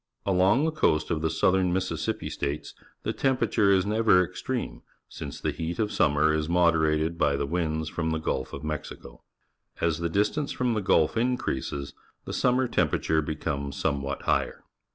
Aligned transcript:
Along 0.25 0.65
the 0.65 0.71
coast 0.71 1.11
of 1.11 1.19
theSoutheraJMississippi 1.21 2.31
States 2.31 2.73
the 3.03 3.13
temperature 3.13 3.69
is 3.71 3.85
never 3.85 4.25
extreme, 4.25 4.81
since 5.07 5.39
the 5.39 5.51
heat 5.51 5.77
of 5.77 5.91
suimner 5.91 6.35
is 6.35 6.49
moderated 6.49 7.19
by 7.19 7.35
the 7.35 7.45
winds 7.45 7.87
from 7.87 8.09
the 8.09 8.17
Gulf 8.17 8.51
of 8.51 8.63
Mexico. 8.63 9.21
As 9.79 9.99
the 9.99 10.09
distance 10.09 10.51
from 10.51 10.73
the 10.73 10.81
Gulf 10.81 11.17
increases, 11.17 11.93
the 12.25 12.33
sunmier 12.33 12.71
temperature 12.71 13.21
becomes 13.21 13.75
somewhat 13.77 14.23
higher. 14.23 14.63